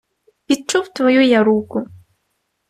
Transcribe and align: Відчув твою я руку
Відчув 0.49 0.87
твою 0.93 1.21
я 1.21 1.43
руку 1.43 1.85